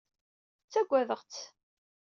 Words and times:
Ttagadeɣ-tt. 0.63 1.43